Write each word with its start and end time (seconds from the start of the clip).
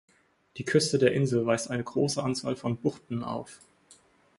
Die 0.57 0.65
Küste 0.65 0.97
der 0.97 1.11
Insel 1.11 1.45
weist 1.45 1.69
eine 1.69 1.83
große 1.83 2.23
Anzahl 2.23 2.55
von 2.55 2.75
Buchten 2.75 3.23
auf. 3.23 3.59